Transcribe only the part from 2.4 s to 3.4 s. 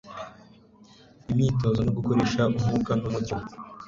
umwuka numucyo